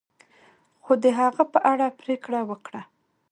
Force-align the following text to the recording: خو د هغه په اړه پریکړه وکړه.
خو 0.83 0.93
د 1.03 1.05
هغه 1.19 1.43
په 1.53 1.59
اړه 1.71 1.87
پریکړه 2.01 2.41
وکړه. 2.49 2.81